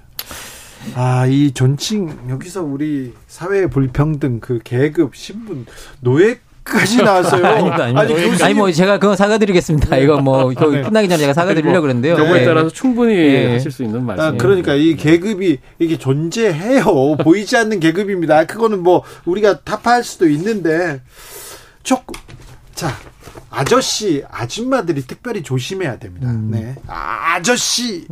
[0.95, 5.65] 아, 이 존칭 여기서 우리 사회 불평등 그 계급 신분
[5.99, 7.43] 노예 까지 나왔어요.
[7.45, 8.01] 아닙니다, 아닙니다.
[8.01, 8.43] 아니, 교수님.
[8.43, 9.95] 아니, 뭐, 제가 그거 사과드리겠습니다.
[9.95, 10.03] 네.
[10.03, 10.81] 이거 뭐, 아, 네.
[10.81, 12.15] 끝나기 전에 제가 사과드리려고 그랬는데요.
[12.17, 12.45] 경우에 네.
[12.45, 13.53] 따라서 충분히 네.
[13.53, 14.23] 하실 수 있는 말씀.
[14.23, 17.17] 아, 그러니까 이 계급이, 이게 존재해요.
[17.23, 18.45] 보이지 않는 계급입니다.
[18.45, 21.01] 그거는 뭐, 우리가 타파할 수도 있는데,
[21.83, 22.19] 조금,
[22.75, 22.89] 자,
[23.49, 26.29] 아저씨, 아줌마들이 특별히 조심해야 됩니다.
[26.29, 26.49] 음.
[26.51, 26.75] 네.
[26.87, 28.07] 아저씨,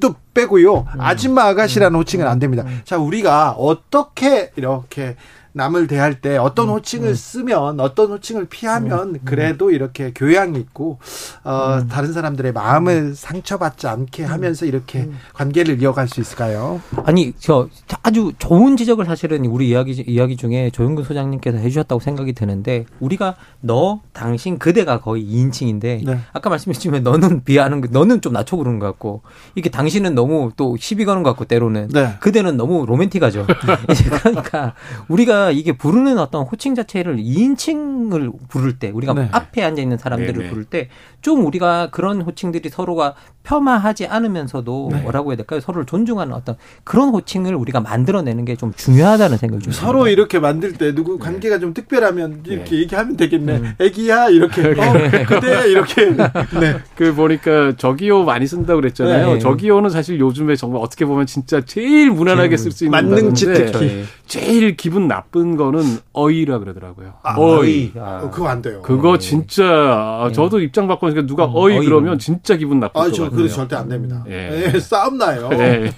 [0.00, 0.78] 도 빼고요.
[0.78, 1.00] 음.
[1.00, 2.64] 아줌마 아가씨라는 호칭은 안 됩니다.
[2.66, 2.80] 음.
[2.84, 5.16] 자, 우리가 어떻게 이렇게
[5.52, 7.14] 남을 대할 때 어떤 음, 호칭을 음.
[7.14, 9.20] 쓰면 어떤 호칭을 피하면 음, 음.
[9.24, 10.98] 그래도 이렇게 교양이 있고
[11.44, 11.88] 어, 음.
[11.88, 13.14] 다른 사람들의 마음을 음.
[13.14, 16.80] 상처받지 않게 하면서 이렇게 관계를 이어갈 수 있을까요?
[17.04, 17.68] 아니 저
[18.02, 24.00] 아주 좋은 지적을 사실은 우리 이야기 이야기 중에 조영근 소장님께서 해주셨다고 생각이 드는데 우리가 너
[24.12, 26.20] 당신 그대가 거의 2인칭인데 네.
[26.32, 29.22] 아까 말씀해주시면 너는 비하는 너는 좀 낮춰 부르는 것 같고
[29.54, 32.14] 이게 당신은 너무 또 시비 거는 것 같고 때로는 네.
[32.20, 33.46] 그대는 너무 로맨틱하죠.
[34.22, 34.74] 그러니까
[35.08, 39.28] 우리가 이게 부르는 어떤 호칭 자체를 2인칭을 부를 때 우리가 네.
[39.32, 40.50] 앞에 앉아 있는 사람들을 네네.
[40.50, 40.88] 부를 때
[41.22, 45.00] 좀 우리가 그런 호칭들이 서로가 폄하하지 않으면서도 네.
[45.02, 45.60] 뭐라고 해야 될까요?
[45.60, 50.10] 서로를 존중하는 어떤 그런 호칭을 우리가 만들어내는 게 좀 중요하다는 생각이 좀 서로 듭니다.
[50.10, 51.24] 이렇게 만들 때 누구 네.
[51.24, 51.60] 관계가 네.
[51.60, 52.78] 좀 특별하면 이렇게 네.
[52.82, 53.56] 얘기하면 되겠네.
[53.56, 53.74] 음.
[53.78, 54.92] 애기야 이렇게 어,
[55.26, 56.76] 그대 이렇게 네.
[56.94, 59.34] 그 보니까 저기요 많이 쓴다고 그랬잖아요.
[59.34, 59.38] 네.
[59.38, 64.76] 저기요는 사실 요즘에 정말 어떻게 보면 진짜 제일 무난하게 쓸 수 있는 만능치 특히 제일
[64.76, 67.14] 기분 나쁜 거는 어이라 그러더라고요.
[67.22, 67.92] 아, 어이.
[67.96, 68.28] 아.
[68.30, 68.82] 그거 안 돼요.
[68.82, 70.32] 그거 진짜 네.
[70.32, 73.00] 저도 입장 바꾸니까 누가 음, 어이, 어이 그러면 진짜 기분 나쁘죠.
[73.00, 74.24] 아, 저 그래 절대 안 됩니다.
[74.28, 74.72] 예.
[74.74, 75.48] 예, 싸움 나요.
[75.52, 75.92] 예.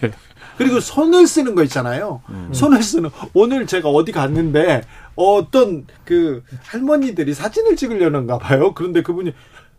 [0.58, 2.20] 그리고 손을 쓰는 거 있잖아요.
[2.28, 2.50] 음.
[2.52, 4.82] 손을 쓰는 오늘 제가 어디 갔는데
[5.16, 8.74] 어떤 그 할머니들이 사진을 찍으려는가 봐요.
[8.74, 9.32] 그런데 그분이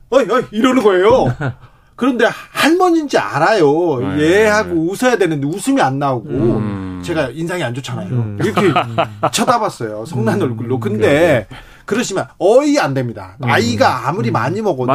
[0.10, 1.36] 어이 어이 이러는 거예요.
[2.04, 4.00] 그런데 할머니인지 알아요.
[4.18, 4.42] 네.
[4.42, 7.02] 얘하고 웃어야 되는데 웃음이 안 나오고 음.
[7.02, 8.10] 제가 인상이 안 좋잖아요.
[8.10, 8.38] 음.
[8.44, 8.74] 이렇게
[9.32, 10.04] 쳐다봤어요.
[10.06, 10.50] 성난 음.
[10.50, 10.82] 얼굴로.
[10.82, 11.48] 근데
[11.86, 13.38] 그러시면 어이 안 됩니다.
[13.42, 13.50] 음.
[13.50, 14.34] 아이가 아무리 음.
[14.34, 14.92] 많이 먹어도.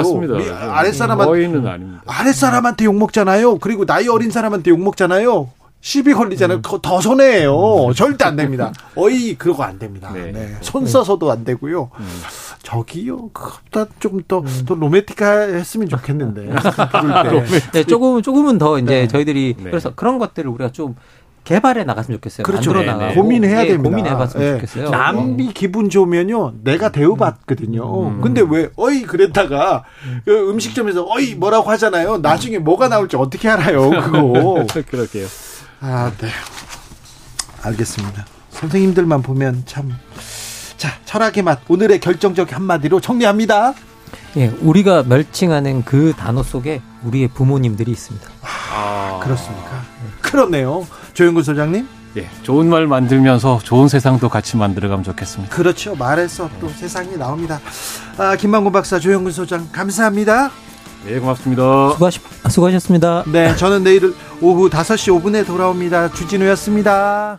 [0.70, 1.80] 아랫사람한테.
[2.06, 3.56] 아랫사람한테 욕 먹잖아요.
[3.56, 5.48] 그리고 나이 어린 사람한테 욕 먹잖아요.
[5.80, 6.58] 시비 걸리잖아요.
[6.58, 6.80] 음.
[6.82, 7.92] 더 손해예요.
[7.96, 8.70] 절대 안 됩니다.
[8.96, 10.10] 어이 그러고 안 됩니다.
[10.12, 10.30] 네.
[10.30, 10.56] 네.
[10.60, 11.90] 손 써서도 안 되고요.
[11.98, 12.06] 음.
[12.68, 14.64] 저기요, 그보다 조금 더, 음.
[14.66, 16.50] 더 로맨틱했으면 좋겠는데.
[17.72, 19.08] 네, 조금 조금은 더 이제 네.
[19.08, 19.70] 저희들이 네.
[19.70, 20.94] 그래서 그런 것들을 우리가 좀
[21.44, 22.44] 개발해 나갔으면 좋겠어요.
[22.44, 22.74] 그렇죠.
[22.74, 23.88] 만들어 나가 고민해야 네, 됩니다.
[23.88, 24.52] 고민해봤으면 네.
[24.56, 24.90] 좋겠어요.
[24.90, 28.08] 남이 기분 좋으면요, 내가 대우받거든요.
[28.08, 28.20] 음.
[28.20, 29.84] 근데 왜 어이 그랬다가
[30.26, 32.18] 그 음식점에서 어이 뭐라고 하잖아요.
[32.18, 34.66] 나중에 뭐가 나올지 어떻게 알아요, 그거.
[34.90, 35.26] 그럴게요.
[35.80, 36.28] 아, 네.
[37.62, 38.26] 알겠습니다.
[38.50, 39.90] 선생님들만 보면 참.
[40.78, 41.60] 자, 철학의 맛.
[41.68, 43.74] 오늘의 결정적 한마디로 정리합니다.
[44.36, 48.26] 예, 우리가 멸칭하는 그 단어 속에 우리의 부모님들이 있습니다.
[48.72, 49.82] 아, 그렇습니까?
[50.22, 50.86] 그렇네요.
[51.14, 51.86] 조영근 소장님.
[52.16, 55.54] 예, 좋은 말 만들면서 좋은 세상도 같이 만들어가면 좋겠습니다.
[55.54, 55.94] 그렇죠.
[55.96, 57.60] 말에서 또 세상이 나옵니다.
[58.16, 60.50] 아, 김만곤 박사, 조영근 소장, 감사합니다.
[61.04, 61.90] 네, 고맙습니다.
[61.92, 63.24] 수고하시, 수고하셨습니다.
[63.26, 66.12] 네, 저는 내일 오후 5시 5분에 돌아옵니다.
[66.12, 67.36] 주진우였습니다.